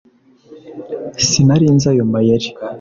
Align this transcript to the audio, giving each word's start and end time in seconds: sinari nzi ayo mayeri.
sinari 1.25 1.67
nzi 1.75 1.87
ayo 1.91 2.03
mayeri. 2.11 2.47